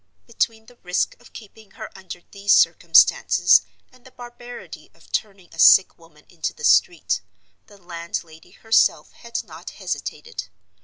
[0.25, 3.61] Between the risk of keeping her under these circumstances,
[3.91, 7.21] and the barbarity of turning a sick woman into the street,
[7.67, 10.47] the landlady herself had not hesitated.